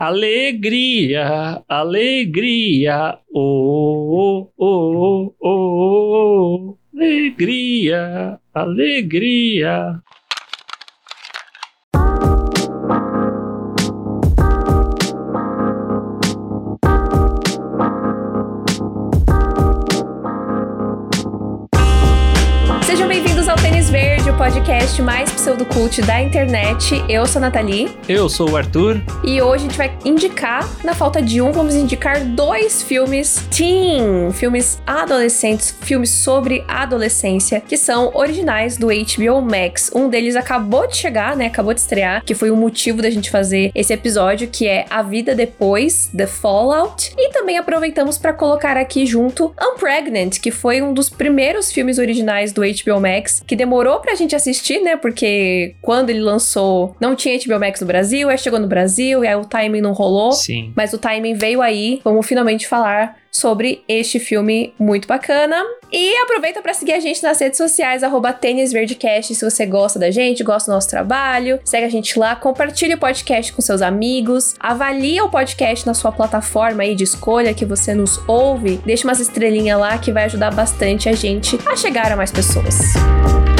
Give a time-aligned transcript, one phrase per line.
[0.00, 10.00] Alegria, alegria, oh, oh, oh, oh, oh, alegria, alegria.
[24.90, 27.04] Podcast mais pseudocult da internet.
[27.08, 27.90] Eu sou a Nathalie.
[28.08, 29.00] Eu sou o Arthur.
[29.24, 34.32] E hoje a gente vai indicar, na falta de um, vamos indicar dois filmes teen,
[34.32, 39.90] filmes adolescentes, filmes sobre adolescência, que são originais do HBO Max.
[39.94, 41.46] Um deles acabou de chegar, né?
[41.46, 45.02] Acabou de estrear, que foi o motivo da gente fazer esse episódio, que é A
[45.02, 47.12] Vida Depois, The Fallout.
[47.16, 52.52] E também aproveitamos para colocar aqui junto Unpregnant, que foi um dos primeiros filmes originais
[52.52, 54.36] do HBO Max, que demorou pra gente gente
[54.80, 54.96] assistir, né?
[54.96, 59.28] Porque quando ele lançou, não tinha HBO Max no Brasil, aí chegou no Brasil, e
[59.28, 60.32] aí o timing não rolou.
[60.32, 60.72] Sim.
[60.74, 62.00] Mas o timing veio aí.
[62.02, 65.62] Vamos finalmente falar sobre este filme muito bacana.
[65.92, 70.10] E aproveita para seguir a gente nas redes sociais, arroba tênisverdecast, se você gosta da
[70.10, 71.60] gente, gosta do nosso trabalho.
[71.64, 76.10] Segue a gente lá, compartilhe o podcast com seus amigos, avalia o podcast na sua
[76.10, 78.80] plataforma aí de escolha que você nos ouve.
[78.84, 82.78] Deixa umas estrelinhas lá que vai ajudar bastante a gente a chegar a mais pessoas.
[82.94, 83.59] Música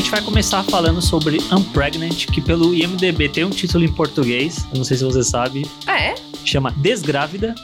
[0.00, 4.78] gente vai começar falando sobre Unpregnant, que pelo IMDB tem um título em português, eu
[4.78, 5.70] não sei se você sabe.
[5.86, 6.14] Ah, é?
[6.42, 7.54] Chama Desgrávida.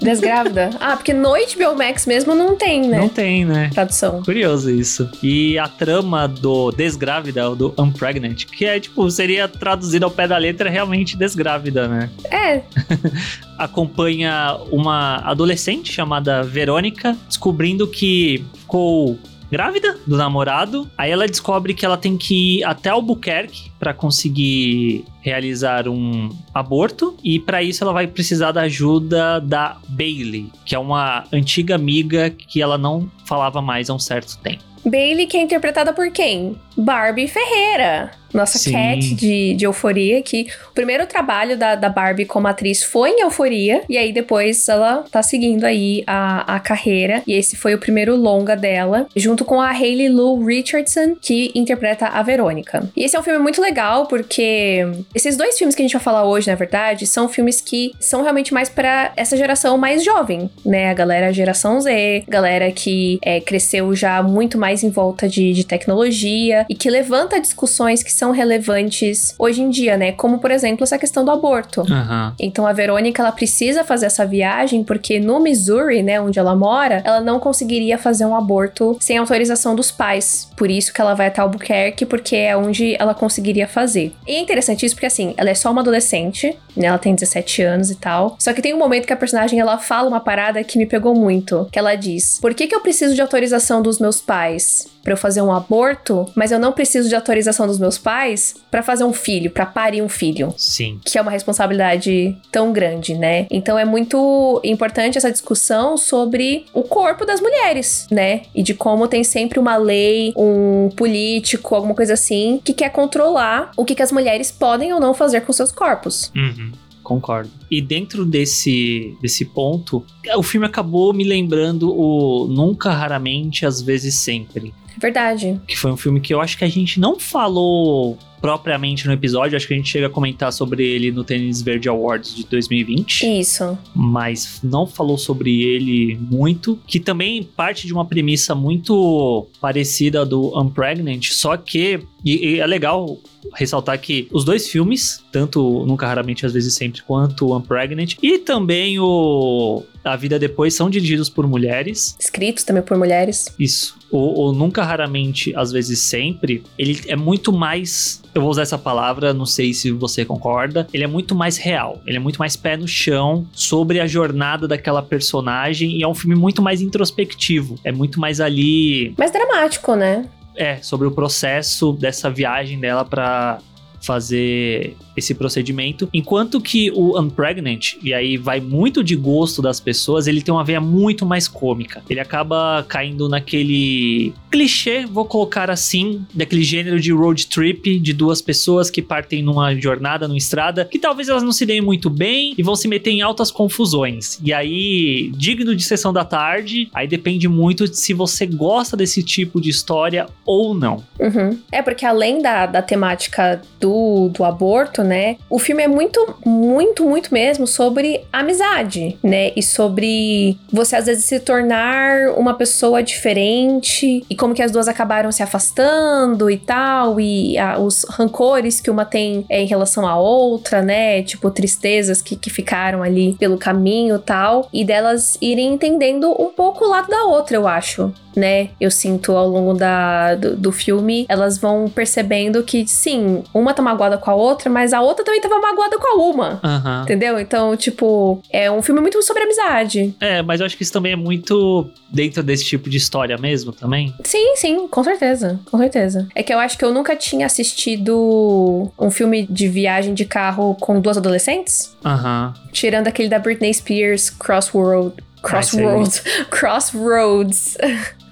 [0.00, 0.70] Desgrávida?
[0.78, 3.00] ah, porque no HBO Max mesmo não tem, né?
[3.00, 3.70] Não tem, né?
[3.74, 4.22] Tradução.
[4.22, 5.10] Curioso isso.
[5.20, 10.28] E a trama do Desgrávida, ou do Unpregnant, que é tipo, seria traduzido ao pé
[10.28, 12.08] da letra realmente desgrávida, né?
[12.30, 12.62] É.
[13.58, 19.18] Acompanha uma adolescente chamada Verônica, descobrindo que ficou
[19.54, 20.90] grávida do namorado.
[20.98, 27.16] Aí ela descobre que ela tem que ir até Albuquerque para conseguir realizar um aborto
[27.22, 32.30] e para isso ela vai precisar da ajuda da Bailey, que é uma antiga amiga
[32.30, 34.64] que ela não falava mais há um certo tempo.
[34.84, 36.56] Bailey que é interpretada por quem?
[36.76, 38.72] Barbie Ferreira nossa Sim.
[38.72, 43.22] Cat de, de Euforia, que o primeiro trabalho da, da Barbie como atriz foi em
[43.22, 47.78] Euforia, e aí depois ela tá seguindo aí a, a carreira, e esse foi o
[47.78, 52.90] primeiro longa dela, junto com a Hayley Lou Richardson, que interpreta a Verônica.
[52.96, 54.84] E esse é um filme muito legal, porque
[55.14, 58.22] esses dois filmes que a gente vai falar hoje, na verdade, são filmes que são
[58.22, 60.90] realmente mais para essa geração mais jovem, né?
[60.90, 65.64] A galera geração Z, galera que é, cresceu já muito mais em volta de, de
[65.64, 70.12] tecnologia, e que levanta discussões que são são relevantes hoje em dia, né?
[70.12, 71.82] Como, por exemplo, essa questão do aborto.
[71.82, 72.32] Uhum.
[72.40, 77.02] Então, a Verônica, ela precisa fazer essa viagem porque no Missouri, né, onde ela mora,
[77.04, 80.48] ela não conseguiria fazer um aborto sem autorização dos pais.
[80.56, 84.14] Por isso que ela vai até Albuquerque, porque é onde ela conseguiria fazer.
[84.26, 86.86] E é interessante isso porque, assim, ela é só uma adolescente, né?
[86.86, 88.36] Ela tem 17 anos e tal.
[88.38, 91.14] Só que tem um momento que a personagem, ela fala uma parada que me pegou
[91.14, 91.68] muito.
[91.70, 94.93] Que ela diz, por que que eu preciso de autorização dos meus pais?
[95.04, 98.82] Para eu fazer um aborto, mas eu não preciso de autorização dos meus pais para
[98.82, 100.52] fazer um filho, para parir um filho.
[100.56, 100.98] Sim.
[101.04, 103.46] Que é uma responsabilidade tão grande, né?
[103.50, 108.42] Então é muito importante essa discussão sobre o corpo das mulheres, né?
[108.54, 113.70] E de como tem sempre uma lei, um político, alguma coisa assim, que quer controlar
[113.76, 116.32] o que, que as mulheres podem ou não fazer com seus corpos.
[116.34, 116.72] Uhum.
[117.02, 117.50] Concordo.
[117.70, 120.02] E dentro desse, desse ponto,
[120.36, 124.72] o filme acabou me lembrando o Nunca, Raramente, Às vezes Sempre.
[124.96, 125.60] Verdade.
[125.66, 129.56] Que foi um filme que eu acho que a gente não falou propriamente no episódio,
[129.56, 133.40] acho que a gente chega a comentar sobre ele no Tênis Verde Awards de 2020.
[133.40, 133.78] Isso.
[133.94, 140.60] Mas não falou sobre ele muito, que também parte de uma premissa muito parecida do
[140.60, 143.18] Unpregnant, só que e, e, é legal
[143.54, 148.98] ressaltar que os dois filmes, tanto Nunca Raramente, Às vezes Sempre, quanto Unpregnant, e também
[148.98, 152.16] o A Vida Depois, são dirigidos por mulheres.
[152.18, 153.54] Escritos também por mulheres.
[153.58, 153.98] Isso.
[154.10, 158.76] O, o Nunca Raramente, Às vezes Sempre, ele é muito mais eu vou usar essa
[158.76, 160.86] palavra, não sei se você concorda.
[160.92, 164.66] Ele é muito mais real, ele é muito mais pé no chão sobre a jornada
[164.66, 167.76] daquela personagem e é um filme muito mais introspectivo.
[167.84, 169.14] É muito mais ali.
[169.16, 170.28] Mais dramático, né?
[170.56, 173.58] É, sobre o processo dessa viagem dela para
[174.04, 176.08] fazer esse procedimento.
[176.12, 180.64] Enquanto que o Unpregnant, e aí vai muito de gosto das pessoas, ele tem uma
[180.64, 182.02] veia muito mais cômica.
[182.08, 188.40] Ele acaba caindo naquele clichê, vou colocar assim, daquele gênero de road trip de duas
[188.40, 192.54] pessoas que partem numa jornada, numa estrada, que talvez elas não se deem muito bem
[192.56, 194.38] e vão se meter em altas confusões.
[194.42, 199.22] E aí, digno de sessão da tarde, aí depende muito de se você gosta desse
[199.22, 201.04] tipo de história ou não.
[201.18, 201.58] Uhum.
[201.70, 203.93] É, porque além da, da temática do,
[204.32, 205.36] do aborto, né?
[205.48, 209.52] O filme é muito, muito, muito mesmo sobre amizade, né?
[209.56, 214.88] E sobre você às vezes se tornar uma pessoa diferente e como que as duas
[214.88, 220.06] acabaram se afastando e tal, e a, os rancores que uma tem é, em relação
[220.06, 221.22] à outra, né?
[221.22, 226.84] Tipo, tristezas que, que ficaram ali pelo caminho tal, e delas irem entendendo um pouco
[226.84, 228.70] o lado da outra, eu acho né?
[228.80, 233.82] Eu sinto ao longo da, do, do, filme, elas vão percebendo que, sim, uma tá
[233.82, 236.60] magoada com a outra, mas a outra também tava magoada com a uma.
[236.62, 237.02] Uhum.
[237.02, 237.38] Entendeu?
[237.38, 240.14] Então, tipo, é um filme muito sobre amizade.
[240.20, 243.72] É, mas eu acho que isso também é muito dentro desse tipo de história mesmo
[243.72, 244.14] também.
[244.24, 245.58] Sim, sim, com certeza.
[245.70, 246.28] Com certeza.
[246.34, 250.76] É que eu acho que eu nunca tinha assistido um filme de viagem de carro
[250.80, 251.94] com duas adolescentes.
[252.04, 252.54] Aham.
[252.56, 252.64] Uhum.
[252.72, 255.14] Tirando aquele da Britney Spears, Crossworld.
[255.44, 256.22] Crossroads.
[256.50, 257.76] Crossroads.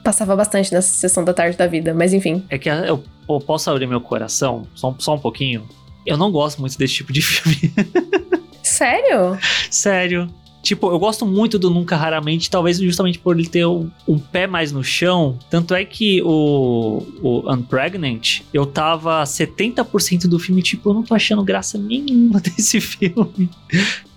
[0.02, 2.44] Passava bastante nessa sessão da tarde da vida, mas enfim.
[2.48, 5.66] É que eu, eu posso abrir meu coração só, só um pouquinho?
[6.04, 7.72] Eu não gosto muito desse tipo de filme.
[8.62, 9.38] Sério?
[9.70, 10.28] Sério.
[10.62, 14.46] Tipo, eu gosto muito do Nunca Raramente, talvez justamente por ele ter um, um, pé
[14.46, 15.36] mais no chão.
[15.50, 21.16] Tanto é que o, o Unpregnant, eu tava 70% do filme, tipo, eu não tô
[21.16, 23.50] achando graça nenhuma desse filme.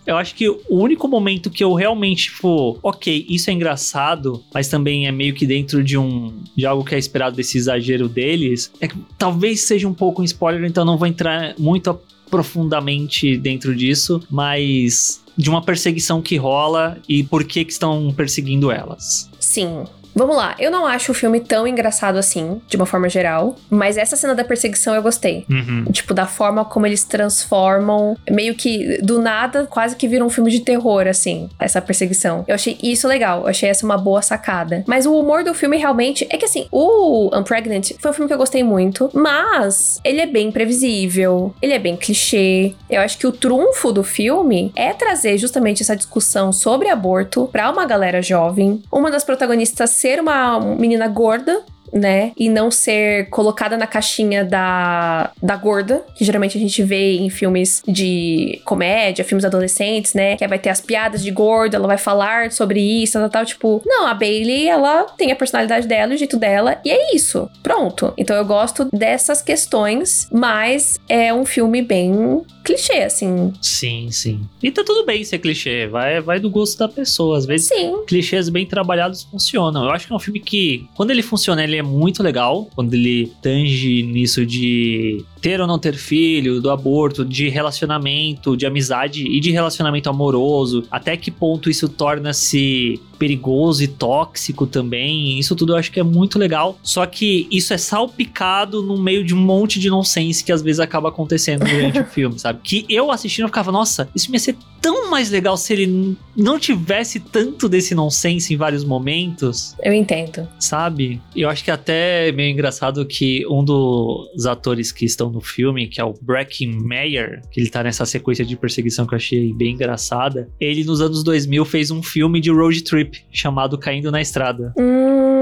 [0.06, 4.68] Eu acho que o único momento que eu realmente, tipo, ok, isso é engraçado, mas
[4.68, 6.34] também é meio que dentro de um.
[6.56, 10.26] de algo que é esperado desse exagero deles, é que talvez seja um pouco um
[10.26, 11.98] spoiler, então não vou entrar muito
[12.30, 18.72] profundamente dentro disso, mas de uma perseguição que rola e por que, que estão perseguindo
[18.72, 19.30] elas.
[19.40, 19.86] Sim,
[20.16, 23.98] Vamos lá, eu não acho o filme tão engraçado assim, de uma forma geral, mas
[23.98, 25.46] essa cena da perseguição eu gostei.
[25.50, 25.84] Uhum.
[25.92, 30.50] Tipo, da forma como eles transformam, meio que do nada, quase que vira um filme
[30.50, 32.46] de terror, assim, essa perseguição.
[32.48, 34.86] Eu achei isso legal, eu achei essa uma boa sacada.
[34.88, 38.34] Mas o humor do filme realmente é que, assim, o Unpregnant foi um filme que
[38.34, 42.74] eu gostei muito, mas ele é bem previsível, ele é bem clichê.
[42.90, 47.70] Eu acho que o trunfo do filme é trazer justamente essa discussão sobre aborto para
[47.70, 48.82] uma galera jovem.
[48.90, 51.64] Uma das protagonistas ser uma menina gorda,
[51.94, 52.32] né?
[52.38, 57.30] E não ser colocada na caixinha da, da gorda, que geralmente a gente vê em
[57.30, 60.36] filmes de comédia, filmes adolescentes, né?
[60.36, 63.46] Que vai ter as piadas de gorda, ela vai falar sobre isso, tal, tal.
[63.46, 67.50] Tipo, não, a Bailey, ela tem a personalidade dela, o jeito dela, e é isso.
[67.62, 68.14] Pronto.
[68.18, 73.54] Então eu gosto dessas questões, mas é um filme bem clichê, assim.
[73.62, 74.42] Sim, sim.
[74.62, 77.38] E tá tudo bem ser clichê, vai, vai do gosto da pessoa.
[77.38, 78.04] Às vezes, sim.
[78.08, 79.86] clichês bem trabalhados funcionam.
[79.86, 82.70] Eu acho que é um filme que, quando ele funciona, ele é muito legal.
[82.76, 88.66] Quando ele tange nisso de ter ou não ter filho, do aborto, de relacionamento, de
[88.66, 95.40] amizade e de relacionamento amoroso, até que ponto isso torna-se perigoso e tóxico também.
[95.40, 96.78] Isso tudo eu acho que é muito legal.
[96.84, 100.80] Só que isso é salpicado no meio de um monte de nonsense que às vezes
[100.80, 102.60] acaba acontecendo durante o filme, sabe?
[102.64, 106.60] Que eu assistindo eu ficava, nossa, isso ia ser tão mais legal se ele não
[106.60, 109.76] tivesse tanto desse nonsense em vários momentos.
[109.82, 110.48] Eu entendo.
[110.60, 111.20] Sabe?
[111.36, 115.88] Eu acho que até é meio engraçado que um dos atores que estão no filme,
[115.88, 119.54] que é o Bracken Meyer, que ele tá nessa sequência de perseguição que eu achei
[119.54, 124.22] bem engraçada, ele nos anos 2000 fez um filme de road trip chamado Caindo na
[124.22, 124.74] Estrada.
[124.78, 125.35] Hum.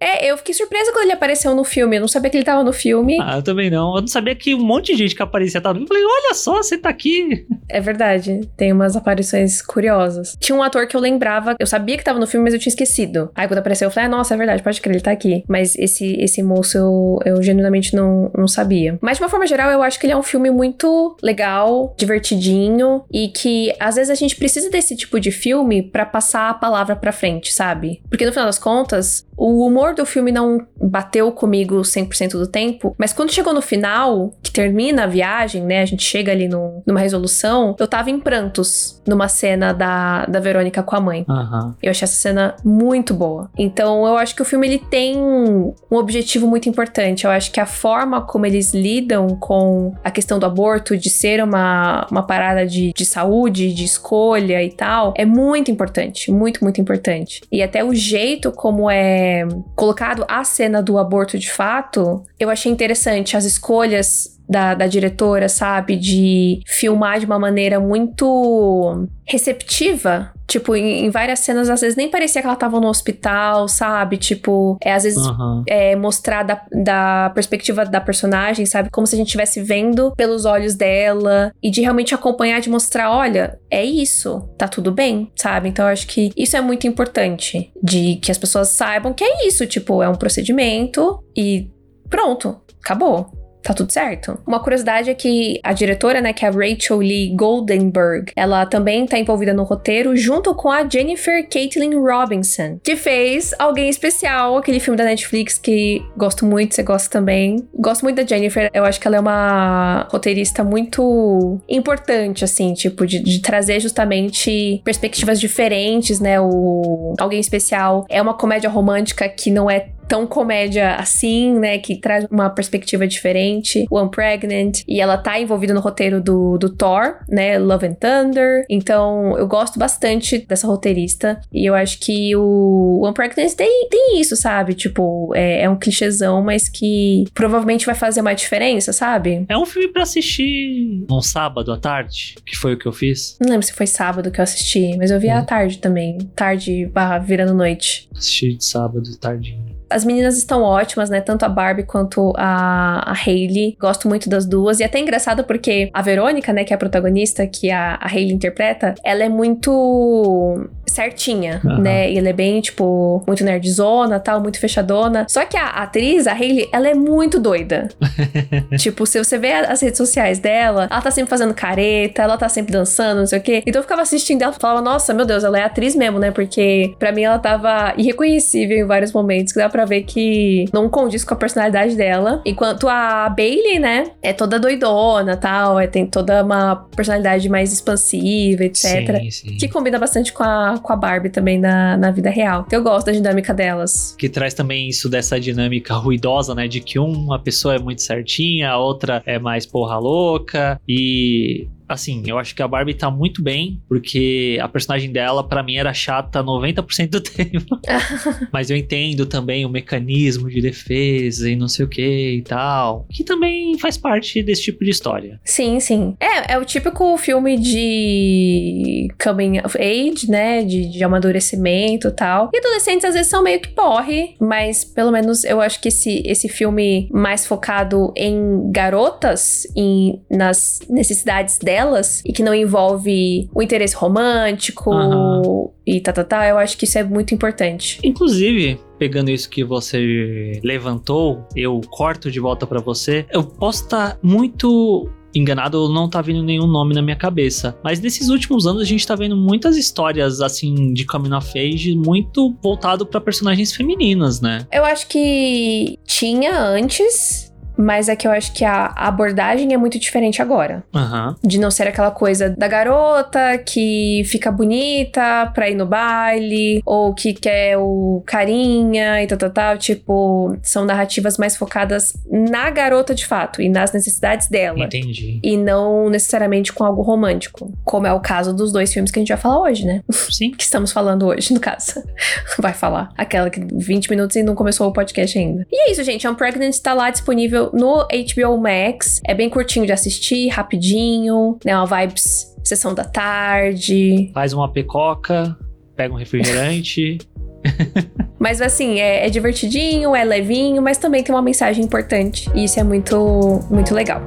[0.00, 1.96] É, eu fiquei surpresa quando ele apareceu no filme.
[1.96, 3.18] Eu não sabia que ele tava no filme.
[3.20, 3.94] Ah, eu também não.
[3.94, 6.02] Eu não sabia que um monte de gente que aparecia tava no filme.
[6.02, 7.46] Eu falei, olha só, você tá aqui.
[7.68, 8.40] É verdade.
[8.56, 10.36] Tem umas aparições curiosas.
[10.40, 12.70] Tinha um ator que eu lembrava, eu sabia que tava no filme, mas eu tinha
[12.70, 13.30] esquecido.
[13.34, 15.44] Aí quando apareceu, eu falei, ah, nossa, é verdade, pode crer, ele tá aqui.
[15.48, 18.98] Mas esse, esse moço eu, eu genuinamente não, não sabia.
[19.00, 23.04] Mas de uma forma geral, eu acho que ele é um filme muito legal, divertidinho
[23.12, 26.96] e que às vezes a gente precisa desse tipo de filme para passar a palavra
[26.96, 28.02] pra frente, sabe?
[28.08, 32.94] Porque no final das contas, o humor do filme não bateu comigo 100% do tempo,
[32.98, 36.82] mas quando chegou no final, que termina a viagem, né, a gente chega ali no,
[36.86, 41.24] numa resolução, eu tava em prantos numa cena da, da Verônica com a mãe.
[41.28, 41.74] Uhum.
[41.82, 43.50] Eu achei essa cena muito boa.
[43.58, 47.24] Então eu acho que o filme ele tem um objetivo muito importante.
[47.24, 51.42] Eu acho que a forma como eles lidam com a questão do aborto, de ser
[51.42, 56.30] uma, uma parada de, de saúde, de escolha e tal, é muito importante.
[56.30, 57.40] Muito, muito importante.
[57.50, 59.41] E até o jeito como é
[59.74, 63.36] colocado a cena do aborto de fato, eu achei interessante.
[63.36, 65.96] As escolhas da, da diretora, sabe?
[65.96, 70.32] De filmar de uma maneira muito receptiva.
[70.52, 74.18] Tipo, em, em, várias cenas, às vezes nem parecia que ela tava no hospital, sabe?
[74.18, 75.64] Tipo, é, às vezes uhum.
[75.66, 78.90] é, mostrar da, da perspectiva da personagem, sabe?
[78.90, 81.50] Como se a gente estivesse vendo pelos olhos dela.
[81.62, 85.70] E de realmente acompanhar, de mostrar, olha, é isso, tá tudo bem, sabe?
[85.70, 87.72] Então eu acho que isso é muito importante.
[87.82, 91.70] De que as pessoas saibam que é isso, tipo, é um procedimento e
[92.10, 94.38] pronto, acabou tá tudo certo.
[94.46, 99.06] Uma curiosidade é que a diretora, né, que é a Rachel Lee Goldenberg, ela também
[99.06, 104.80] tá envolvida no roteiro junto com a Jennifer Caitlin Robinson, que fez Alguém Especial, aquele
[104.80, 107.66] filme da Netflix que gosto muito, você gosta também.
[107.74, 113.06] Gosto muito da Jennifer, eu acho que ela é uma roteirista muito importante, assim, tipo,
[113.06, 116.40] de, de trazer justamente perspectivas diferentes, né?
[116.40, 121.78] O Alguém Especial é uma comédia romântica que não é tão comédia assim, né?
[121.78, 123.86] Que traz uma perspectiva diferente.
[123.90, 124.82] O Unpregnant.
[124.86, 127.58] E ela tá envolvida no roteiro do, do Thor, né?
[127.58, 128.66] Love and Thunder.
[128.68, 131.40] Então, eu gosto bastante dessa roteirista.
[131.50, 134.74] E eu acho que o Unpregnant tem, tem isso, sabe?
[134.74, 139.46] Tipo, é, é um clichêzão, mas que provavelmente vai fazer uma diferença, sabe?
[139.48, 143.38] É um filme para assistir num sábado à tarde, que foi o que eu fiz.
[143.40, 145.38] Não lembro se foi sábado que eu assisti, mas eu vi hum.
[145.38, 146.18] à tarde também.
[146.36, 148.10] Tarde barra virando noite.
[148.14, 149.71] Assisti de sábado, tardinho.
[149.92, 151.20] As meninas estão ótimas, né?
[151.20, 153.76] Tanto a Barbie quanto a, a Hailey.
[153.78, 154.80] Gosto muito das duas.
[154.80, 158.06] E é até engraçado porque a Verônica, né, que é a protagonista, que a, a
[158.06, 161.78] Hailey interpreta, ela é muito certinha, uhum.
[161.78, 162.10] né?
[162.12, 165.26] E ela é bem, tipo, muito nerdzona, tal, muito fechadona.
[165.28, 167.88] Só que a atriz, a Hailey, ela é muito doida.
[168.78, 172.48] tipo, se você vê as redes sociais dela, ela tá sempre fazendo careta, ela tá
[172.48, 173.62] sempre dançando, não sei o quê.
[173.66, 176.30] Então eu ficava assistindo ela e falava, nossa, meu Deus, ela é atriz mesmo, né?
[176.30, 180.88] Porque para mim ela tava irreconhecível em vários momentos, que dá pra ver que não
[180.88, 182.40] condiz com a personalidade dela.
[182.44, 188.64] Enquanto a Bailey, né, é toda doidona, tal, é, tem toda uma personalidade mais expansiva,
[188.64, 189.20] etc.
[189.20, 189.56] Sim, sim.
[189.56, 192.66] Que combina bastante com a, com a Barbie também na, na vida real.
[192.70, 194.14] Eu gosto da dinâmica delas.
[194.18, 196.68] Que traz também isso dessa dinâmica ruidosa, né?
[196.68, 200.80] De que uma pessoa é muito certinha, a outra é mais porra louca.
[200.88, 205.62] E assim, eu acho que a Barbie tá muito bem, porque a personagem dela, para
[205.62, 207.78] mim, era chata 90% do tempo.
[208.52, 213.06] Mas eu entendo também o mecanismo de defesa e não sei o que e tal.
[213.10, 215.40] Que também faz parte desse tipo de história.
[215.44, 216.16] Sim, sim.
[216.20, 220.62] É, é o típico filme de coming of age, né?
[220.62, 222.50] De, de amadurecimento e tal.
[222.52, 226.22] E adolescentes às vezes são meio que porre, mas pelo menos eu acho que esse,
[226.26, 233.48] esse filme mais focado em garotas, em, nas necessidades delas delas e que não envolve
[233.54, 235.70] o interesse romântico uhum.
[235.86, 237.98] e tá, tá, tá, eu acho que isso é muito importante.
[238.02, 243.26] Inclusive, pegando isso que você levantou, eu corto de volta para você.
[243.30, 247.76] Eu posso estar tá muito enganado, não tá vindo nenhum nome na minha cabeça.
[247.82, 251.96] Mas nesses últimos anos a gente tá vendo muitas histórias assim de coming of age
[251.96, 254.66] muito voltado para personagens femininas, né?
[254.70, 257.51] Eu acho que tinha antes,
[257.82, 260.84] mas é que eu acho que a abordagem é muito diferente agora.
[260.94, 261.34] Uhum.
[261.42, 267.14] De não ser aquela coisa da garota que fica bonita pra ir no baile, ou
[267.14, 269.78] que quer o carinha e tal, tal, tal.
[269.78, 274.84] Tipo, são narrativas mais focadas na garota de fato e nas necessidades dela.
[274.84, 275.40] Entendi.
[275.42, 277.72] E não necessariamente com algo romântico.
[277.84, 280.02] Como é o caso dos dois filmes que a gente vai falar hoje, né?
[280.10, 280.52] Sim.
[280.56, 282.02] que estamos falando hoje, no caso.
[282.58, 283.10] vai falar.
[283.16, 285.66] Aquela que 20 minutos e não começou o podcast ainda.
[285.70, 286.26] E é isso, gente.
[286.28, 289.20] Unpregnant está lá disponível no HBO Max.
[289.26, 291.76] É bem curtinho de assistir, rapidinho, né?
[291.76, 294.30] Uma vibes sessão da tarde.
[294.32, 295.56] Faz uma pecoca,
[295.96, 297.18] pega um refrigerante.
[298.38, 302.50] mas assim, é, é, divertidinho, é levinho, mas também tem uma mensagem importante.
[302.54, 304.20] E isso é muito, muito legal.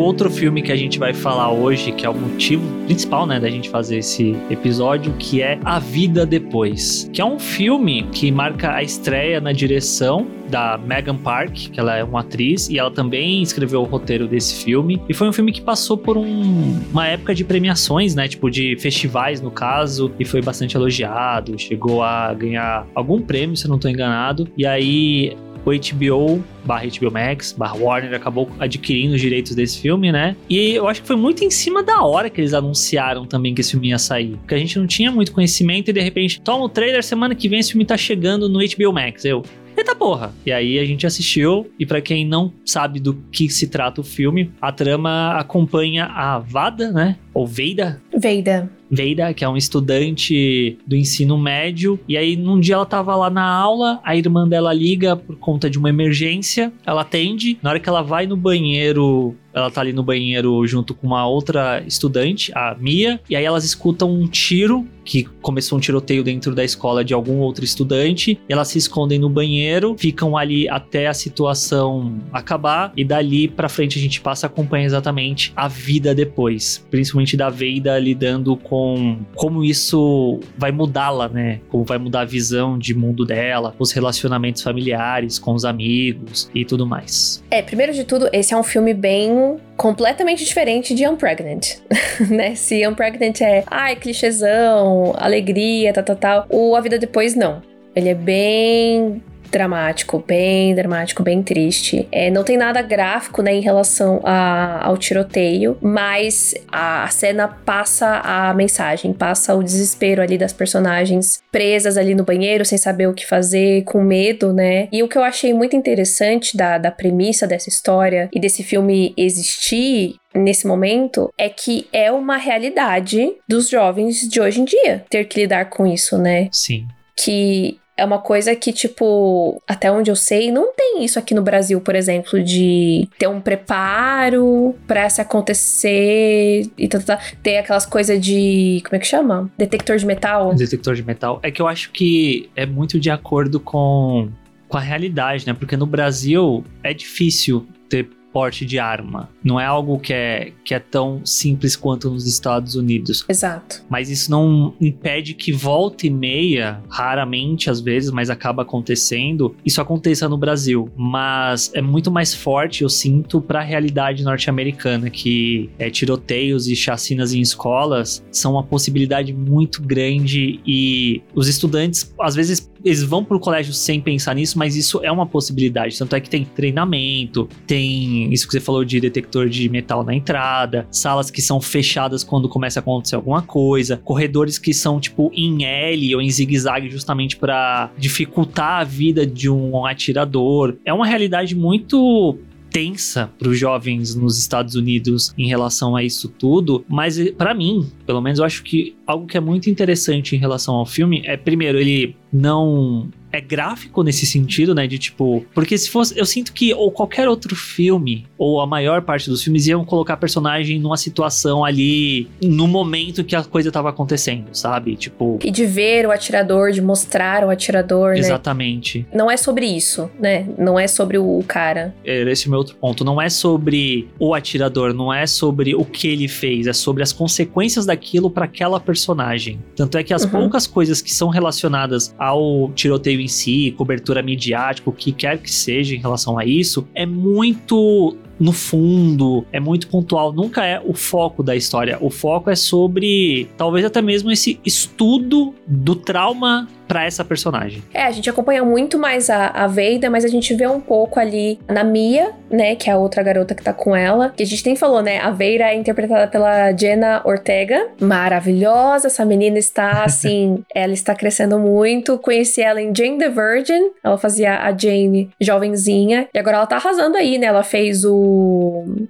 [0.00, 3.50] Outro filme que a gente vai falar hoje, que é o motivo principal, né, da
[3.50, 8.74] gente fazer esse episódio, que é A Vida Depois, que é um filme que marca
[8.74, 13.40] a estreia na direção da Megan Park, que ela é uma atriz, e ela também
[13.40, 15.00] escreveu o roteiro desse filme.
[15.08, 18.26] E foi um filme que passou por um, uma época de premiações, né?
[18.26, 21.56] Tipo, de festivais, no caso, e foi bastante elogiado.
[21.56, 24.48] Chegou a ganhar algum prêmio, se eu não estou enganado.
[24.56, 30.12] E aí o HBO barra HBO Max, barra Warner acabou adquirindo os direitos desse filme,
[30.12, 30.36] né?
[30.48, 33.60] E eu acho que foi muito em cima da hora que eles anunciaram também que
[33.60, 34.36] esse filme ia sair.
[34.38, 37.48] Porque a gente não tinha muito conhecimento e de repente, toma o trailer, semana que
[37.48, 39.24] vem esse filme tá chegando no HBO Max.
[39.24, 39.42] Eu,
[39.76, 40.32] eita porra.
[40.44, 44.04] E aí a gente assistiu, e para quem não sabe do que se trata o
[44.04, 47.16] filme, a trama acompanha a Vada, né?
[47.34, 48.00] Ou Veida.
[48.16, 48.70] Veida.
[48.90, 53.30] Veida, que é um estudante do ensino médio, e aí num dia ela tava lá
[53.30, 57.80] na aula, a irmã dela liga por conta de uma emergência, ela atende, na hora
[57.80, 62.52] que ela vai no banheiro ela tá ali no banheiro junto com uma outra estudante,
[62.54, 67.04] a Mia, e aí elas escutam um tiro que começou um tiroteio dentro da escola
[67.04, 68.38] de algum outro estudante.
[68.48, 73.98] Elas se escondem no banheiro, ficam ali até a situação acabar e dali para frente
[73.98, 79.64] a gente passa a acompanhar exatamente a vida depois, principalmente da Veida lidando com como
[79.64, 81.60] isso vai mudá-la, né?
[81.68, 86.64] Como vai mudar a visão de mundo dela, os relacionamentos familiares com os amigos e
[86.64, 87.42] tudo mais.
[87.50, 91.78] É, primeiro de tudo, esse é um filme bem completamente diferente de Unpregnant,
[92.30, 92.54] né?
[92.54, 96.46] Se Unpregnant é, ai, clichêzão, alegria, tal, tal, tal.
[96.50, 97.62] O A Vida Depois, não.
[97.94, 102.06] Ele é bem dramático, bem dramático, bem triste.
[102.10, 108.20] É, não tem nada gráfico, né, em relação a, ao tiroteio, mas a cena passa
[108.24, 113.14] a mensagem, passa o desespero ali das personagens presas ali no banheiro, sem saber o
[113.14, 114.88] que fazer, com medo, né?
[114.92, 119.12] E o que eu achei muito interessante da, da premissa dessa história e desse filme
[119.16, 125.24] existir nesse momento é que é uma realidade dos jovens de hoje em dia ter
[125.24, 126.48] que lidar com isso, né?
[126.52, 126.86] Sim.
[127.16, 131.42] Que é uma coisa que, tipo, até onde eu sei, não tem isso aqui no
[131.42, 137.22] Brasil, por exemplo, de ter um preparo pra se acontecer e tá, tá, tá.
[137.42, 138.82] ter aquelas coisas de.
[138.84, 139.50] Como é que chama?
[139.58, 140.54] Detector de metal.
[140.54, 141.40] Detector de metal.
[141.42, 144.30] É que eu acho que é muito de acordo com,
[144.66, 145.52] com a realidade, né?
[145.52, 149.28] Porque no Brasil é difícil ter porte de arma.
[149.42, 153.24] Não é algo que é, que é tão simples quanto nos Estados Unidos.
[153.28, 153.82] Exato.
[153.88, 159.80] Mas isso não impede que volta e meia, raramente às vezes, mas acaba acontecendo, isso
[159.80, 160.90] aconteça no Brasil.
[160.96, 166.76] Mas é muito mais forte, eu sinto, para a realidade norte-americana, que é, tiroteios e
[166.76, 173.24] chacinas em escolas são uma possibilidade muito grande e os estudantes, às vezes, eles vão
[173.24, 175.98] pro colégio sem pensar nisso, mas isso é uma possibilidade.
[175.98, 180.14] Tanto é que tem treinamento, tem isso que você falou de detector de metal na
[180.14, 185.30] entrada, salas que são fechadas quando começa a acontecer alguma coisa, corredores que são tipo
[185.34, 190.76] em L ou em zigue-zague justamente para dificultar a vida de um atirador.
[190.84, 192.38] É uma realidade muito
[192.70, 197.90] tensa para os jovens nos Estados Unidos em relação a isso tudo, mas para mim,
[198.06, 201.36] pelo menos eu acho que algo que é muito interessante em relação ao filme é
[201.36, 204.86] primeiro ele não é gráfico nesse sentido, né?
[204.86, 205.44] De tipo.
[205.54, 206.18] Porque se fosse.
[206.18, 210.16] Eu sinto que ou qualquer outro filme, ou a maior parte dos filmes, iam colocar
[210.16, 214.96] personagem numa situação ali no momento que a coisa tava acontecendo, sabe?
[214.96, 215.38] Tipo.
[215.42, 218.20] E de ver o atirador, de mostrar o atirador, Exatamente.
[218.20, 218.26] né?
[218.26, 219.06] Exatamente.
[219.12, 220.46] Não é sobre isso, né?
[220.58, 221.94] Não é sobre o cara.
[222.04, 223.04] É, esse é o meu outro ponto.
[223.04, 227.12] Não é sobre o atirador, não é sobre o que ele fez, é sobre as
[227.12, 229.60] consequências daquilo para aquela personagem.
[229.76, 230.30] Tanto é que as uhum.
[230.30, 235.50] poucas coisas que são relacionadas ao tiroteio em si, cobertura midiática, o que quer que
[235.50, 240.94] seja em relação a isso, é muito no fundo, é muito pontual, nunca é o
[240.94, 241.98] foco da história.
[242.00, 247.84] O foco é sobre talvez até mesmo esse estudo do trauma para essa personagem.
[247.94, 251.20] É, a gente acompanha muito mais a, a Veida, mas a gente vê um pouco
[251.20, 254.46] ali na Mia, né, que é a outra garota que tá com ela, que a
[254.46, 260.02] gente nem falou, né, a Veira é interpretada pela Jenna Ortega, maravilhosa, essa menina está,
[260.04, 265.30] assim, ela está crescendo muito, conheci ela em Jane the Virgin, ela fazia a Jane
[265.40, 268.12] jovenzinha, e agora ela tá arrasando aí, né, ela fez o,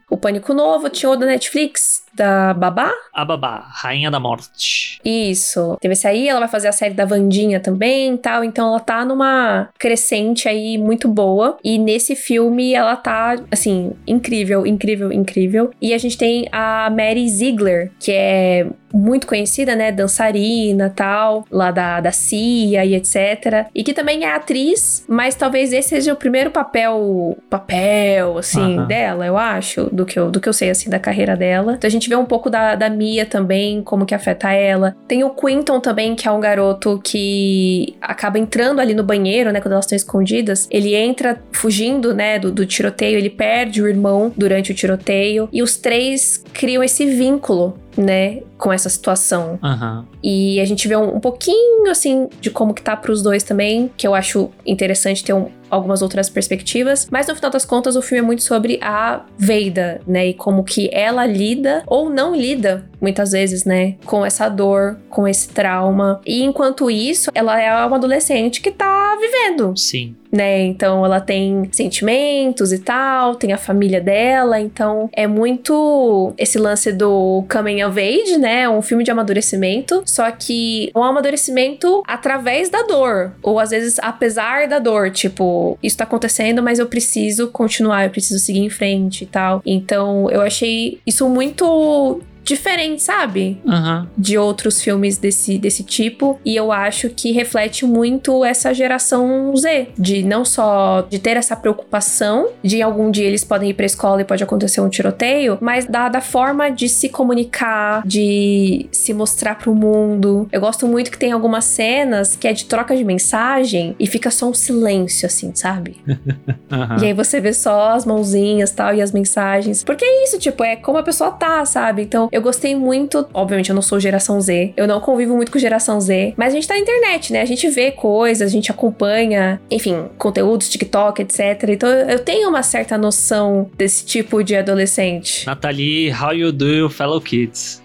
[0.08, 2.92] o Pânico Novo, tinha o da Netflix, da Babá?
[3.12, 5.00] A Babá, Rainha da Morte.
[5.04, 5.76] Isso.
[5.80, 8.42] Teve esse aí, ela vai fazer a série da Vandinha também tal.
[8.42, 11.58] Então ela tá numa crescente aí muito boa.
[11.62, 15.70] E nesse filme ela tá, assim, incrível, incrível, incrível.
[15.80, 19.92] E a gente tem a Mary Ziegler, que é muito conhecida, né?
[19.92, 23.68] Dançarina tal, lá da, da CIA e etc.
[23.74, 28.82] E que também é atriz, mas talvez esse seja o primeiro papel, papel, assim, uh
[28.82, 28.86] -huh.
[28.86, 31.74] dela, eu acho, do que eu, do que eu sei, assim, da carreira dela.
[31.74, 34.96] Então a gente vê um pouco da, da Mia também, como que afeta ela.
[35.06, 39.60] Tem o Quinton também, que é um garoto que acaba entrando ali no banheiro, né?
[39.60, 40.68] Quando elas estão escondidas.
[40.70, 42.38] Ele entra fugindo, né?
[42.38, 45.48] Do, do tiroteio, ele perde o irmão durante o tiroteio.
[45.52, 49.58] E os três criam esse vínculo né, com essa situação.
[49.62, 50.04] Uhum.
[50.22, 53.90] E a gente vê um, um, pouquinho, assim, de como que tá pros dois também,
[53.96, 57.08] que eu acho interessante ter um, algumas outras perspectivas.
[57.10, 60.62] Mas no final das contas, o filme é muito sobre a Veida, né, e como
[60.62, 66.20] que ela lida ou não lida, muitas vezes, né, com essa dor, com esse trauma.
[66.26, 69.74] E enquanto isso, ela é uma adolescente que tá vivendo.
[69.76, 70.62] Sim né?
[70.62, 76.92] Então ela tem sentimentos e tal, tem a família dela, então é muito esse lance
[76.92, 78.49] do coming of age, né?
[78.68, 84.68] Um filme de amadurecimento, só que um amadurecimento através da dor, ou às vezes apesar
[84.68, 89.24] da dor, tipo, isso tá acontecendo, mas eu preciso continuar, eu preciso seguir em frente
[89.24, 89.62] e tal.
[89.64, 93.60] Então eu achei isso muito diferente, sabe?
[93.64, 94.06] Uhum.
[94.16, 96.38] De outros filmes desse, desse tipo.
[96.44, 99.88] E eu acho que reflete muito essa geração Z.
[99.96, 104.20] De não só de ter essa preocupação de algum dia eles podem ir pra escola
[104.20, 109.56] e pode acontecer um tiroteio, mas da, da forma de se comunicar, de se mostrar
[109.56, 110.48] pro mundo.
[110.50, 114.30] Eu gosto muito que tem algumas cenas que é de troca de mensagem e fica
[114.30, 115.96] só um silêncio, assim, sabe?
[116.06, 117.02] uhum.
[117.02, 119.84] E aí você vê só as mãozinhas tal e as mensagens.
[119.84, 122.02] Porque é isso, tipo, é como a pessoa tá, sabe?
[122.02, 123.26] Então eu gostei muito.
[123.32, 124.72] Obviamente, eu não sou geração Z.
[124.76, 126.34] Eu não convivo muito com geração Z.
[126.36, 127.42] Mas a gente tá na internet, né?
[127.42, 131.40] A gente vê coisas, a gente acompanha, enfim, conteúdos, TikTok, etc.
[131.68, 135.46] Então eu tenho uma certa noção desse tipo de adolescente.
[135.46, 137.79] Nathalie, how you do, fellow kids?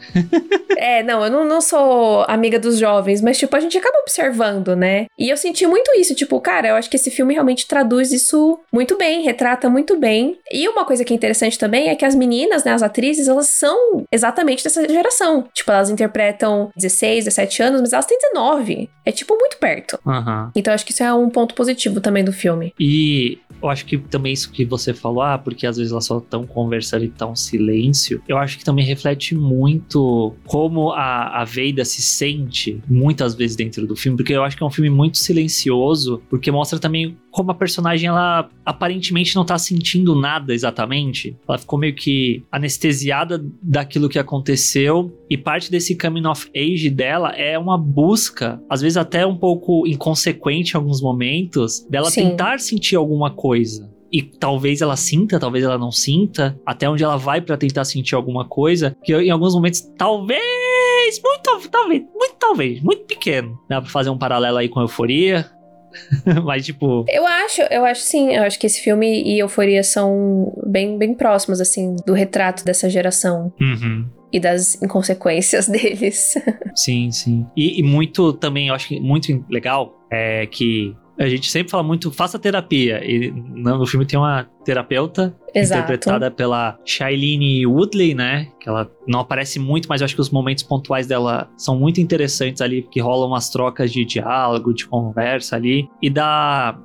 [0.77, 4.75] É, não, eu não, não sou amiga dos jovens, mas, tipo, a gente acaba observando,
[4.75, 5.07] né?
[5.17, 8.59] E eu senti muito isso, tipo, cara, eu acho que esse filme realmente traduz isso
[8.71, 10.37] muito bem, retrata muito bem.
[10.51, 13.47] E uma coisa que é interessante também é que as meninas, né, as atrizes, elas
[13.47, 15.45] são exatamente dessa geração.
[15.53, 18.89] Tipo, elas interpretam 16, 17 anos, mas elas têm 19.
[19.05, 19.99] É, tipo, muito perto.
[20.05, 20.49] Uhum.
[20.55, 22.73] Então, acho que isso é um ponto positivo também do filme.
[22.79, 26.17] E eu acho que também isso que você falou, ah, porque às vezes elas só
[26.17, 30.04] estão conversando e um silêncio, eu acho que também reflete muito
[30.45, 34.63] como a, a Veida se sente muitas vezes dentro do filme, porque eu acho que
[34.63, 39.57] é um filme muito silencioso, porque mostra também como a personagem ela aparentemente não tá
[39.57, 41.35] sentindo nada exatamente.
[41.47, 47.31] Ela ficou meio que anestesiada daquilo que aconteceu e parte desse coming of age dela
[47.31, 52.29] é uma busca, às vezes até um pouco inconsequente em alguns momentos, dela Sim.
[52.29, 57.17] tentar sentir alguma coisa e talvez ela sinta, talvez ela não sinta, até onde ela
[57.17, 62.81] vai para tentar sentir alguma coisa, que em alguns momentos talvez, muito talvez, muito talvez,
[62.81, 63.59] muito pequeno.
[63.67, 65.45] Dá pra fazer um paralelo aí com Euforia.
[66.45, 67.03] Mas, tipo.
[67.09, 68.33] Eu acho, eu acho sim.
[68.33, 72.89] Eu acho que esse filme e Euforia são bem, bem próximos, assim, do retrato dessa
[72.89, 73.53] geração.
[73.59, 74.05] Uhum.
[74.31, 76.35] E das inconsequências deles.
[76.73, 77.45] sim, sim.
[77.55, 81.83] E, e muito também, eu acho que muito legal é que a gente sempre fala
[81.83, 83.01] muito, faça terapia.
[83.03, 85.83] E no filme tem uma terapeuta Exato.
[85.83, 88.47] interpretada pela Shailene Woodley, né?
[88.59, 92.01] Que ela não aparece muito, mas eu acho que os momentos pontuais dela são muito
[92.01, 95.87] interessantes ali, que rolam umas trocas de diálogo, de conversa ali.
[96.01, 96.77] E da,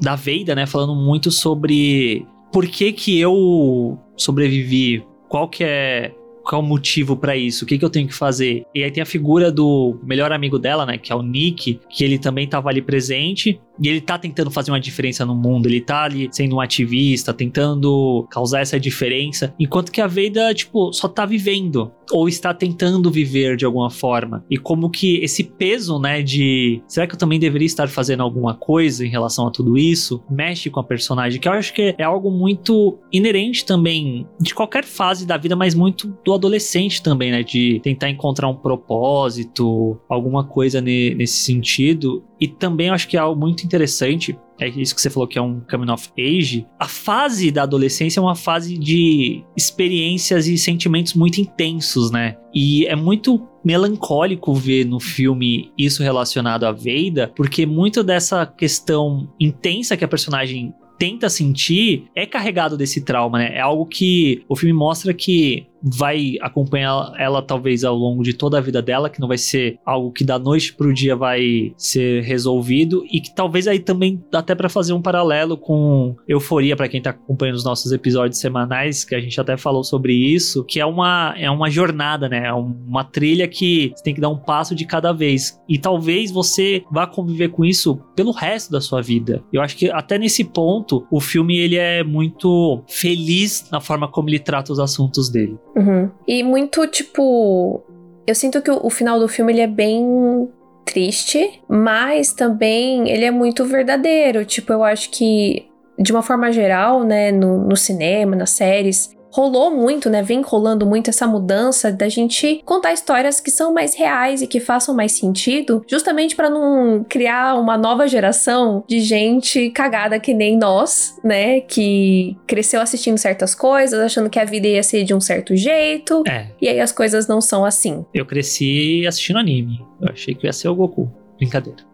[0.00, 0.66] da Veida, né?
[0.66, 6.12] Falando muito sobre por que que eu sobrevivi, qual que é
[6.48, 7.64] qual o motivo para isso?
[7.64, 8.64] O que, que eu tenho que fazer?
[8.74, 10.96] E aí tem a figura do melhor amigo dela, né?
[10.96, 13.60] Que é o Nick, que ele também tava ali presente.
[13.80, 17.32] E ele tá tentando fazer uma diferença no mundo, ele tá ali sendo um ativista,
[17.32, 23.08] tentando causar essa diferença, enquanto que a Veida, tipo, só tá vivendo, ou está tentando
[23.08, 24.44] viver de alguma forma.
[24.50, 28.54] E como que esse peso, né, de será que eu também deveria estar fazendo alguma
[28.54, 32.02] coisa em relação a tudo isso, mexe com a personagem, que eu acho que é
[32.02, 37.42] algo muito inerente também de qualquer fase da vida, mas muito do adolescente também, né,
[37.42, 42.24] de tentar encontrar um propósito, alguma coisa nesse sentido.
[42.40, 45.42] E também acho que é algo muito interessante, é isso que você falou que é
[45.42, 46.66] um coming of age.
[46.78, 52.36] A fase da adolescência é uma fase de experiências e sentimentos muito intensos, né?
[52.52, 59.32] E é muito melancólico ver no filme isso relacionado à Veida, porque muito dessa questão
[59.38, 63.54] intensa que a personagem tenta sentir é carregado desse trauma, né?
[63.54, 68.58] É algo que o filme mostra que vai acompanhar ela talvez ao longo de toda
[68.58, 72.22] a vida dela, que não vai ser algo que da noite pro dia vai ser
[72.22, 76.88] resolvido e que talvez aí também dá até para fazer um paralelo com Euforia para
[76.88, 80.80] quem tá acompanhando os nossos episódios semanais, que a gente até falou sobre isso, que
[80.80, 82.46] é uma é uma jornada, né?
[82.46, 85.60] É uma trilha que você tem que dar um passo de cada vez.
[85.68, 89.42] E talvez você vá conviver com isso pelo resto da sua vida.
[89.52, 94.28] Eu acho que até nesse ponto o filme ele é muito feliz na forma como
[94.28, 95.56] ele trata os assuntos dele.
[95.78, 96.10] Uhum.
[96.26, 97.82] E muito, tipo.
[98.26, 100.48] Eu sinto que o, o final do filme ele é bem
[100.84, 104.44] triste, mas também ele é muito verdadeiro.
[104.44, 105.66] Tipo, eu acho que,
[105.98, 110.22] de uma forma geral, né, no, no cinema, nas séries, rolou muito, né?
[110.22, 114.60] Vem rolando muito essa mudança da gente contar histórias que são mais reais e que
[114.60, 120.56] façam mais sentido, justamente para não criar uma nova geração de gente cagada que nem
[120.56, 121.60] nós, né?
[121.60, 126.22] Que cresceu assistindo certas coisas, achando que a vida ia ser de um certo jeito.
[126.26, 126.48] É.
[126.60, 128.04] E aí as coisas não são assim.
[128.12, 129.84] Eu cresci assistindo anime.
[130.00, 131.10] Eu achei que ia ser o Goku.
[131.38, 131.88] Brincadeira.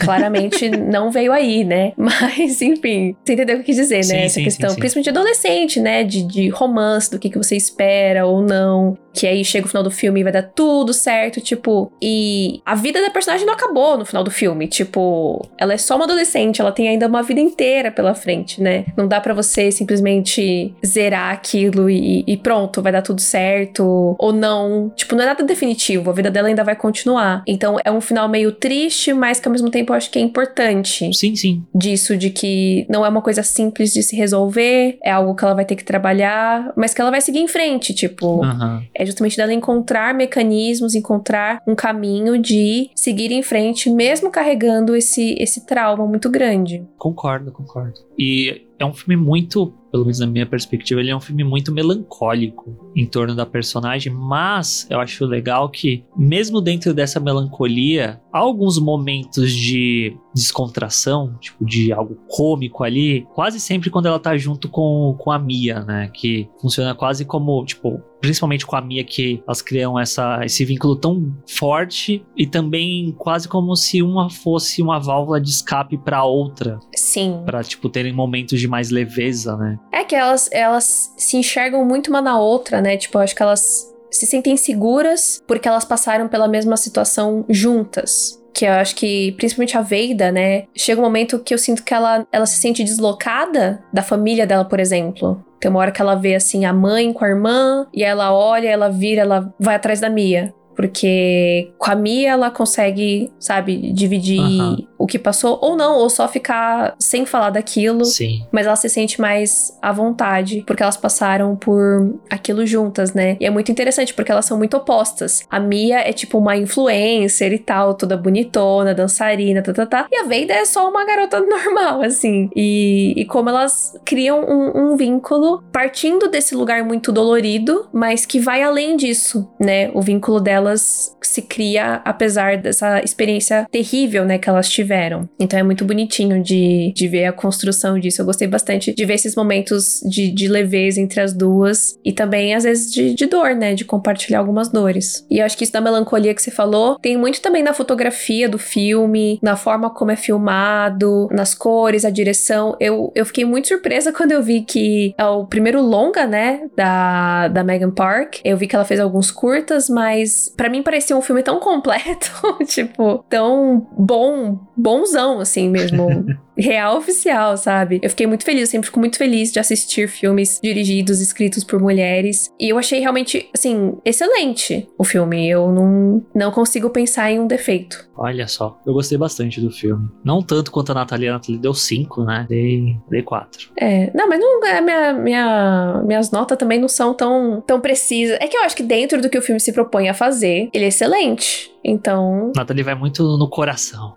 [0.00, 1.92] Claramente não veio aí, né?
[1.96, 4.02] Mas, enfim, você entendeu o que eu quis dizer, né?
[4.02, 4.76] Sim, Essa sim, questão, sim.
[4.76, 6.04] principalmente de adolescente, né?
[6.04, 8.96] De, de romance, do que, que você espera ou não.
[9.12, 11.92] Que aí chega o final do filme e vai dar tudo certo, tipo.
[12.00, 14.66] E a vida da personagem não acabou no final do filme.
[14.66, 18.86] Tipo, ela é só uma adolescente, ela tem ainda uma vida inteira pela frente, né?
[18.96, 24.16] Não dá pra você simplesmente zerar aquilo e, e pronto, vai dar tudo certo.
[24.18, 24.90] Ou não.
[24.96, 26.10] Tipo, não é nada definitivo.
[26.10, 27.42] A vida dela ainda vai continuar.
[27.46, 30.22] Então é um final meio triste, mas que ao mesmo tempo eu acho que é
[30.22, 31.62] importante Sim, sim.
[31.74, 35.54] disso de que não é uma coisa simples de se resolver, é algo que ela
[35.54, 38.82] vai ter que trabalhar, mas que ela vai seguir em frente, tipo, Aham.
[39.02, 45.34] É justamente dela encontrar mecanismos, encontrar um caminho de seguir em frente, mesmo carregando esse
[45.38, 46.86] esse trauma muito grande.
[46.96, 48.00] Concordo, concordo.
[48.18, 51.70] E é um filme muito, pelo menos na minha perspectiva, ele é um filme muito
[51.70, 58.38] melancólico em torno da personagem, mas eu acho legal que, mesmo dentro dessa melancolia, há
[58.38, 64.68] alguns momentos de descontração, tipo, de algo cômico ali, quase sempre quando ela tá junto
[64.68, 66.10] com, com a Mia, né?
[66.12, 70.96] Que funciona quase como, tipo, principalmente com a Mia, que elas criam essa, esse vínculo
[70.96, 76.78] tão forte e também quase como se uma fosse uma válvula de escape pra outra.
[76.94, 77.42] Sim.
[77.44, 79.78] Pra, tipo, terem momentos de mais leveza, né?
[79.90, 82.96] É que elas elas se enxergam muito uma na outra, né?
[82.96, 88.40] Tipo, eu acho que elas se sentem seguras porque elas passaram pela mesma situação juntas.
[88.54, 90.64] Que eu acho que, principalmente a Veida, né?
[90.76, 94.64] Chega um momento que eu sinto que ela, ela se sente deslocada da família dela,
[94.64, 95.42] por exemplo.
[95.58, 98.68] Tem uma hora que ela vê, assim, a mãe com a irmã, e ela olha,
[98.68, 100.52] ela vira, ela vai atrás da Mia.
[100.74, 104.76] Porque com a Mia ela consegue, sabe, dividir Aham.
[104.98, 108.46] o que passou, ou não, ou só ficar sem falar daquilo Sim.
[108.52, 113.36] mas ela se sente mais à vontade, porque elas passaram por aquilo juntas, né?
[113.40, 115.44] E é muito interessante, porque elas são muito opostas.
[115.50, 120.06] A Mia é tipo uma influencer e tal, toda bonitona, dançarina, tá, tá, tá.
[120.10, 122.50] E a Veida é só uma garota normal, assim.
[122.54, 128.38] E, e como elas criam um, um vínculo partindo desse lugar muito dolorido, mas que
[128.38, 129.90] vai além disso, né?
[129.94, 135.28] O vínculo delas se cria apesar dessa experiência terrível, né, que elas tiveram.
[135.38, 138.22] Então é muito bonitinho de, de ver a construção disso.
[138.22, 142.54] Eu gostei bastante de ver esses momentos de, de leveza entre as duas e também,
[142.54, 145.26] às vezes, de, de dor, né, de compartilhar algumas dores.
[145.30, 148.48] E eu acho que isso da melancolia que você falou tem muito também na fotografia
[148.48, 152.76] do filme, na forma como é filmado, nas cores, a direção.
[152.78, 157.48] Eu, eu fiquei muito surpresa quando eu vi que é o primeiro longa, né, da,
[157.48, 158.40] da Megan Park.
[158.44, 162.30] Eu vi que ela fez alguns curtas, mas pra mim parecia um filme tão completo,
[162.66, 166.08] tipo, tão bom, bonzão, assim mesmo.
[166.54, 167.98] Real oficial, sabe?
[168.02, 171.80] Eu fiquei muito feliz, eu sempre fico muito feliz de assistir filmes dirigidos, escritos por
[171.80, 172.52] mulheres.
[172.60, 175.48] E eu achei realmente, assim, excelente o filme.
[175.48, 178.06] Eu não, não consigo pensar em um defeito.
[178.14, 180.08] Olha só, eu gostei bastante do filme.
[180.22, 182.44] Não tanto quanto a Nathalie, a Nathalie deu 5, né?
[182.46, 183.70] Dei, dei 4.
[183.78, 188.36] É, não, mas não, é, minha, minha, minhas notas também não são tão, tão precisas.
[188.40, 190.84] É que eu acho que dentro do que o filme se propõe a fazer, ele
[190.84, 191.71] é excelente.
[191.84, 194.14] Então, Nathalie vai muito no coração.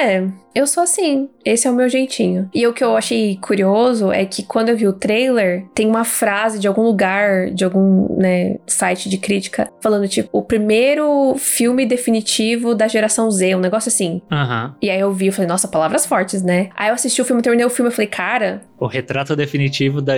[0.00, 1.28] É, eu sou assim.
[1.44, 2.48] Esse é o meu jeitinho.
[2.54, 6.04] E o que eu achei curioso é que quando eu vi o trailer, tem uma
[6.04, 11.86] frase de algum lugar, de algum né, site de crítica, falando tipo, o primeiro filme
[11.86, 14.20] definitivo da geração Z, um negócio assim.
[14.30, 14.74] Aham.
[14.82, 16.68] E aí eu vi, eu falei, nossa, palavras fortes, né?
[16.76, 18.60] Aí eu assisti o filme, terminei o filme, eu falei, cara.
[18.78, 20.14] O retrato definitivo da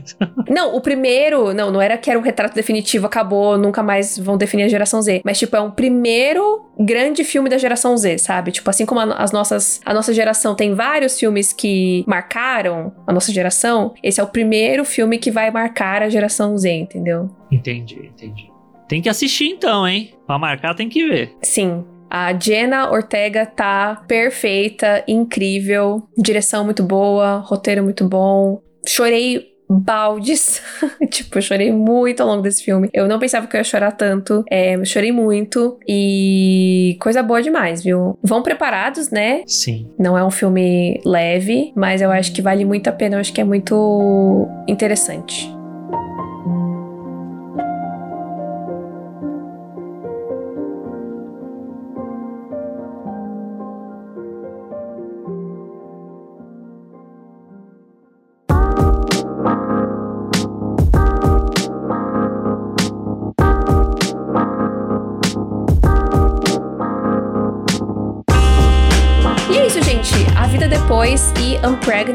[0.48, 4.36] Não, o primeiro, não, não era que era o retrato definitivo, acabou, nunca mais vão
[4.36, 5.20] definir a geração Z.
[5.24, 6.39] Mas, tipo, é um primeiro
[6.78, 8.52] grande filme da geração Z, sabe?
[8.52, 13.12] Tipo, assim como a, as nossas, a nossa geração tem vários filmes que marcaram a
[13.12, 17.30] nossa geração, esse é o primeiro filme que vai marcar a geração Z, entendeu?
[17.50, 18.50] Entendi, entendi.
[18.88, 20.14] Tem que assistir então, hein?
[20.26, 21.36] Pra marcar tem que ver.
[21.42, 21.84] Sim.
[22.10, 28.60] A Jenna Ortega tá perfeita, incrível, direção muito boa, roteiro muito bom.
[28.84, 30.60] Chorei baldes.
[31.10, 32.88] tipo, eu chorei muito ao longo desse filme.
[32.92, 34.44] Eu não pensava que eu ia chorar tanto.
[34.50, 35.78] É, chorei muito.
[35.86, 38.18] E coisa boa demais, viu?
[38.22, 39.42] Vão preparados, né?
[39.46, 39.88] Sim.
[39.98, 43.16] Não é um filme leve, mas eu acho que vale muito a pena.
[43.16, 45.59] Eu acho que é muito interessante.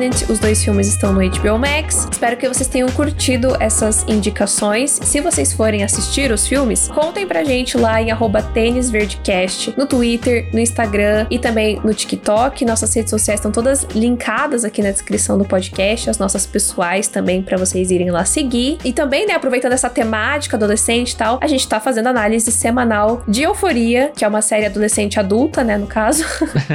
[0.05, 2.07] Pregnant, os dois filmes estão no HBO Max.
[2.09, 5.01] Espero que vocês tenham curtido essas indicações.
[5.03, 8.09] Se vocês forem assistir os filmes, contem pra gente lá em
[8.53, 12.63] tênisverdecast, no Twitter, no Instagram e também no TikTok.
[12.63, 17.41] Nossas redes sociais estão todas linkadas aqui na descrição do podcast, as nossas pessoais também
[17.41, 18.77] para vocês irem lá seguir.
[18.85, 23.23] E também, né, aproveitando essa temática adolescente e tal, a gente tá fazendo análise semanal
[23.27, 26.23] de Euforia, que é uma série adolescente adulta, né, no caso,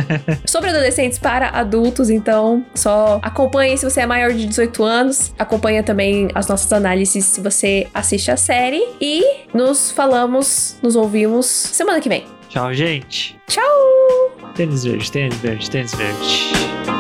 [0.44, 2.10] sobre adolescentes para adultos.
[2.10, 3.18] Então, só
[3.70, 5.34] acompanhe se você é maior de 18 anos.
[5.38, 8.82] Acompanha também as nossas análises se você assiste a série.
[9.00, 9.22] E
[9.54, 12.24] nos falamos, nos ouvimos semana que vem.
[12.48, 13.36] Tchau, gente.
[13.46, 13.62] Tchau!
[14.54, 16.99] Tênis verde, tênis verde, tênis verde.